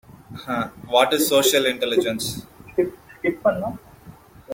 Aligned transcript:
What 0.87 1.13
is 1.13 1.27
social 1.27 1.67
intelligence? 1.67 2.43